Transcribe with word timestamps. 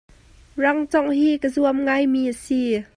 Rangcongh 0.63 1.11
hi 1.19 1.29
ka 1.41 1.47
zuam 1.55 1.77
ngai 1.85 2.03
mi 2.13 2.21
a 2.31 2.33
si. 2.43 2.61